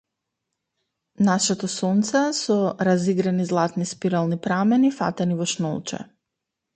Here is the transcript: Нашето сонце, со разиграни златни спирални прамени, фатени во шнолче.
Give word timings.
Нашето 1.25 1.67
сонце, 1.73 2.21
со 2.37 2.57
разиграни 2.89 3.45
златни 3.49 3.85
спирални 3.93 4.39
прамени, 4.47 4.91
фатени 5.01 5.37
во 5.43 5.47
шнолче. 5.53 6.01